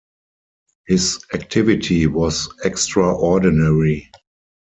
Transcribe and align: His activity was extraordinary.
His 0.87 1.23
activity 1.31 2.07
was 2.07 2.51
extraordinary. 2.63 4.09